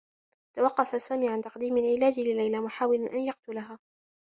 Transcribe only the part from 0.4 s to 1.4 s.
توقّف سامي